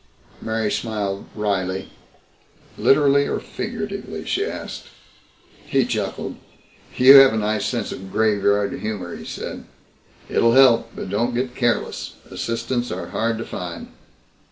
Mary 0.41 0.71
smiled 0.71 1.25
wryly. 1.35 1.89
"Literally 2.75 3.27
or 3.27 3.39
figuratively?" 3.39 4.25
she 4.25 4.43
asked. 4.47 4.85
He 5.67 5.85
chuckled. 5.85 6.37
"You 6.97 7.17
have 7.17 7.33
a 7.33 7.37
nice 7.37 7.67
sense 7.67 7.91
of 7.91 8.11
graveyard 8.11 8.73
humor," 8.73 9.15
he 9.15 9.25
said. 9.25 9.65
"It'll 10.27 10.53
help. 10.53 10.89
But 10.95 11.09
don't 11.11 11.35
get 11.35 11.53
careless. 11.53 12.15
Assistants 12.31 12.89
are 12.91 13.09
hard 13.09 13.37
to 13.37 13.45
find." 13.45 13.89